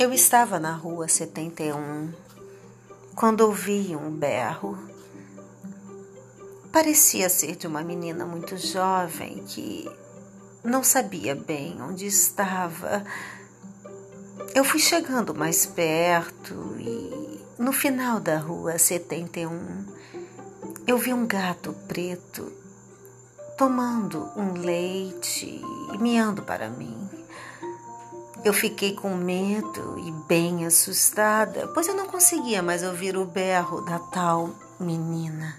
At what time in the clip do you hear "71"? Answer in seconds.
1.08-2.14, 18.78-19.84